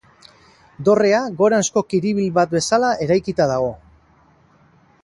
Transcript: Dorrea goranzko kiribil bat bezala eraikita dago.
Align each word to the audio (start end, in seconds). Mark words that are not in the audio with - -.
Dorrea 0.87 1.19
goranzko 1.41 1.85
kiribil 1.91 2.33
bat 2.39 2.57
bezala 2.57 2.91
eraikita 3.07 3.49
dago. 3.55 3.73